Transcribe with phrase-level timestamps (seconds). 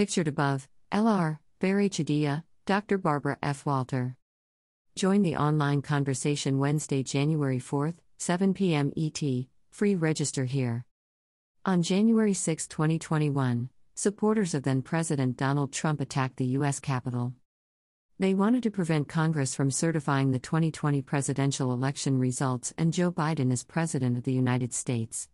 [0.00, 2.96] Pictured above, LR, Farai Chideya, Dr.
[2.96, 3.66] Barbara F.
[3.66, 4.16] Walter.
[4.96, 8.94] Join the online conversation Wednesday, January 4th, 7 p.m.
[8.96, 9.20] ET.
[9.70, 10.86] Free register here.
[11.66, 16.80] On January 6, 2021, supporters of then President Donald Trump attacked the U.S.
[16.80, 17.34] Capitol.
[18.18, 23.52] They wanted to prevent Congress from certifying the 2020 presidential election results and Joe Biden
[23.52, 25.28] as President of the United States.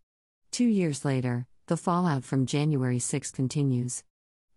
[0.50, 4.02] Two years later, the fallout from January 6 continues.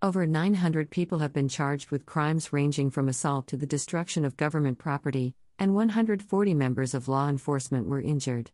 [0.02, 4.38] Over 900 people have been charged with crimes ranging from assault to the destruction of
[4.38, 8.52] government property, and 140 members of law enforcement were injured.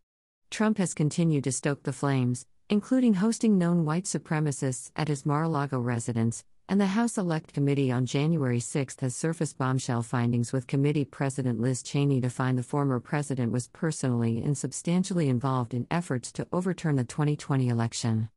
[0.49, 5.43] Trump has continued to stoke the flames, including hosting known white supremacists at his Mar
[5.43, 10.51] a Lago residence, and the House Select Committee on January 6 has surfaced bombshell findings
[10.51, 15.75] with Committee President Liz Cheney to find the former president was personally and substantially involved
[15.75, 18.29] in efforts to overturn the 2020 election.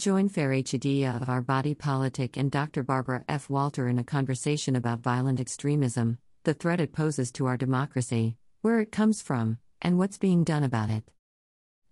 [0.00, 2.82] Join Farai Chideya of Our Body Politic and Dr.
[2.82, 3.50] Barbara F.
[3.50, 8.80] Walter in a conversation about violent extremism, the threat it poses to our democracy, where
[8.80, 11.04] it comes from, and what's being done about it.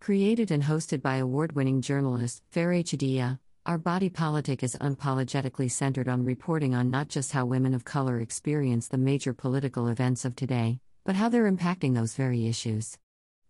[0.00, 6.08] Created and hosted by award winning journalist Farai Chideya, our body politic is unapologetically centered
[6.08, 10.34] on reporting on not just how women of color experience the major political events of
[10.34, 12.96] today, but how they're impacting those very issues.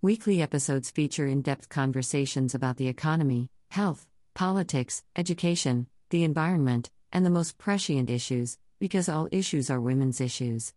[0.03, 4.09] Weekly episodes feature in depth conversations about the economy, health,
[4.41, 10.73] politics, education, the environment, and the most prescient issues, because all issues are women's issues.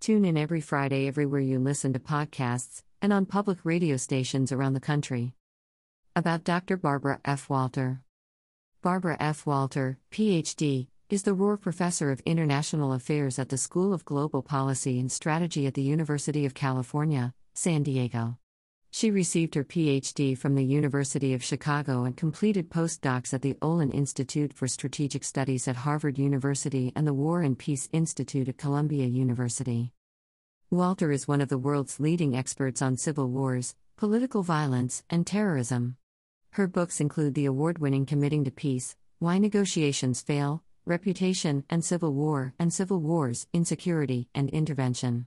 [0.00, 4.72] Tune in every Friday everywhere you listen to podcasts and on public radio stations around
[4.72, 5.32] the country.
[6.16, 6.76] About Dr.
[6.76, 7.48] Barbara F.
[7.48, 8.00] Walter.
[8.82, 9.46] Barbara F.
[9.46, 14.98] Walter, Ph.D., is the Rohr Professor of International Affairs at the School of Global Policy
[14.98, 18.38] and Strategy at the University of California, San Diego.
[18.96, 23.90] She received her PhD from the University of Chicago and completed postdocs at the Olin
[23.90, 29.06] Institute for Strategic Studies at Harvard University and the War and Peace Institute at Columbia
[29.06, 29.90] University.
[30.70, 35.96] Walter is one of the world's leading experts on civil wars, political violence, and terrorism.
[36.50, 42.14] Her books include the award winning Committing to Peace, Why Negotiations Fail, Reputation and Civil
[42.14, 45.26] War, and Civil Wars, Insecurity and Intervention.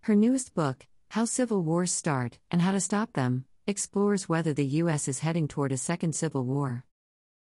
[0.00, 4.66] Her newest book, How Civil Wars Start and How to Stop Them, explores whether the
[4.82, 5.08] U.S.
[5.08, 6.84] is heading toward a second civil war.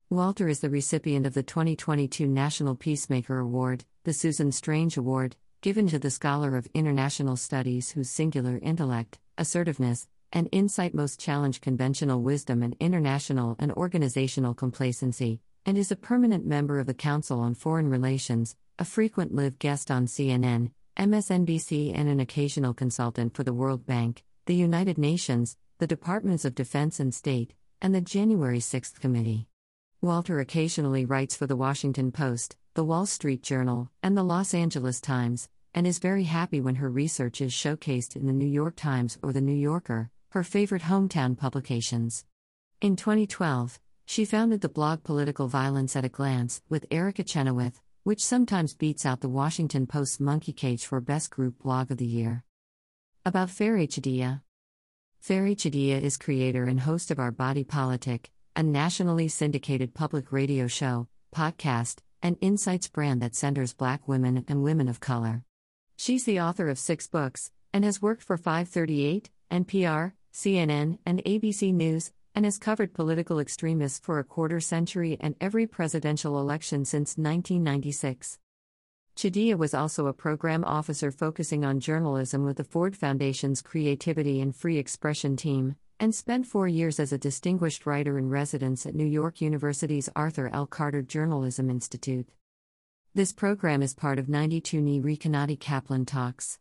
[0.10, 5.88] Walter is the recipient of the 2022 National Peacemaker Award, the Susan Strange Award, given
[5.88, 12.22] to the scholar of international studies whose singular intellect, assertiveness, and insight most challenge conventional
[12.22, 17.54] wisdom and international and organizational complacency, and is a permanent member of the Council on
[17.54, 23.54] Foreign Relations, a frequent live guest on CNN, MSNBC, and an occasional consultant for the
[23.54, 29.00] World Bank, the United Nations, the Departments of Defense and State, and the January 6th
[29.00, 29.48] Committee.
[30.02, 35.00] Walter occasionally writes for the Washington Post, the Wall Street Journal, and the Los Angeles
[35.00, 39.18] Times, and is very happy when her research is showcased in the New York Times
[39.24, 42.26] or the New Yorker, her favorite hometown publications.
[42.82, 48.24] In 2012, she founded the blog Political Violence at a Glance with Erica Chenoweth, which
[48.24, 52.44] sometimes beats out the Washington Post's Monkey Cage for Best Group Blog of the Year.
[53.26, 54.42] About Farai Chideya
[55.22, 60.68] Farai Chideya is creator and host of Our Body Politic, a nationally syndicated public radio
[60.68, 65.44] show, podcast, and insights brand that centers black women and women of color.
[65.98, 71.74] She's the author of six books and has worked for 538, NPR, CNN, and ABC
[71.74, 77.18] News, and has covered political extremists for a quarter century and every presidential election since
[77.18, 78.40] 1996.
[79.18, 84.56] Chideya was also a program officer focusing on journalism with the Ford Foundation's Creativity and
[84.56, 89.04] Free Expression team, and spent four years as a distinguished writer in residence at New
[89.04, 90.66] York University's Arthur L.
[90.66, 92.30] Carter Journalism Institute.
[93.14, 96.58] This program is part of 92NY Recanati Kaplan Talks.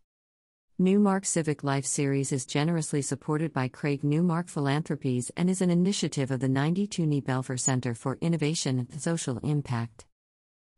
[0.80, 6.30] Newmark Civic Life series is generously supported by Craig Newmark Philanthropies and is an initiative
[6.30, 10.06] of the 92NY Belfer Center for Innovation and Social Impact.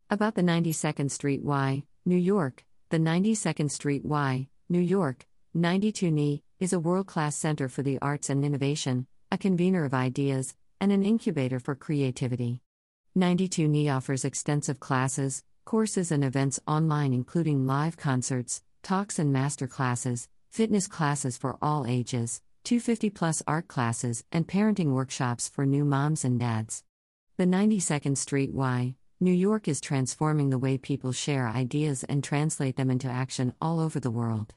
[0.09, 6.73] About the 92nd Street Y, New York, the 92nd Street Y, New York, 92NY is
[6.73, 11.03] a world class center for the arts and innovation, a convener of ideas, and an
[11.03, 12.59] incubator for creativity.
[13.15, 20.27] 92NY offers extensive classes, courses, and events online, including live concerts talks and master classes,
[20.49, 26.25] fitness classes for all ages, 250 plus art classes, and parenting workshops for new moms
[26.25, 26.83] and dads.
[27.37, 32.75] The 92nd Street Y, New York is transforming the way people share ideas and translate
[32.75, 34.53] them into action all over the world.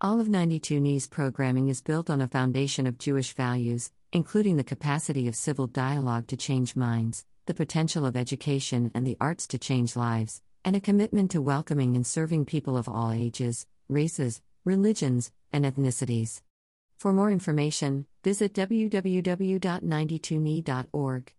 [0.00, 5.28] All of 92NY's programming is built on a foundation of Jewish values, including the capacity
[5.28, 9.96] of civil dialogue to change minds, the potential of education and the arts to change
[9.96, 15.64] lives, and a commitment to welcoming and serving people of all ages, races, religions, and
[15.64, 16.42] ethnicities.
[16.98, 21.32] For more information, visit www.92ny.org.